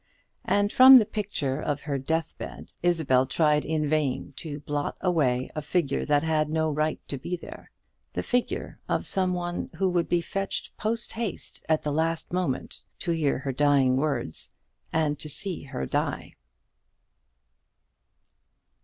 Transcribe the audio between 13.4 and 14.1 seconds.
dying